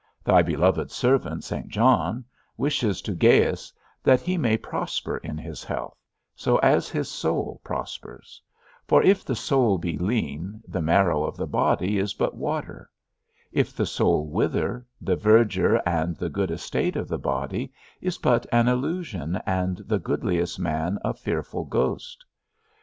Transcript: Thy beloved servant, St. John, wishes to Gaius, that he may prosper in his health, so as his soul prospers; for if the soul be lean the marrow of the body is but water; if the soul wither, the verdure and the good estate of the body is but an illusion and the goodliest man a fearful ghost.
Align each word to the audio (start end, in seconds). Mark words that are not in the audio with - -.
Thy 0.23 0.41
beloved 0.41 0.89
servant, 0.89 1.43
St. 1.43 1.67
John, 1.67 2.25
wishes 2.57 3.03
to 3.03 3.13
Gaius, 3.13 3.71
that 4.01 4.19
he 4.19 4.35
may 4.35 4.57
prosper 4.57 5.17
in 5.17 5.37
his 5.37 5.63
health, 5.63 5.95
so 6.35 6.57
as 6.57 6.89
his 6.89 7.07
soul 7.07 7.61
prospers; 7.63 8.41
for 8.87 9.03
if 9.03 9.23
the 9.23 9.35
soul 9.35 9.77
be 9.77 9.99
lean 9.99 10.63
the 10.67 10.81
marrow 10.81 11.23
of 11.23 11.37
the 11.37 11.45
body 11.45 11.99
is 11.99 12.15
but 12.15 12.35
water; 12.35 12.89
if 13.51 13.75
the 13.75 13.85
soul 13.85 14.25
wither, 14.27 14.87
the 14.99 15.15
verdure 15.15 15.79
and 15.85 16.15
the 16.17 16.29
good 16.31 16.49
estate 16.49 16.95
of 16.95 17.07
the 17.07 17.19
body 17.19 17.71
is 18.01 18.17
but 18.17 18.47
an 18.51 18.67
illusion 18.67 19.39
and 19.45 19.77
the 19.85 19.99
goodliest 19.99 20.57
man 20.59 20.97
a 21.05 21.13
fearful 21.13 21.63
ghost. 21.63 22.25